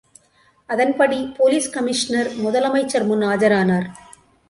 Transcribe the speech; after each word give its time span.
அதன்படிபோலீஸ் 0.69 1.69
commissioner 1.75 2.31
முதலமைச்சர் 2.43 3.07
முன் 3.11 3.25
ஆஜரானார். 3.31 3.87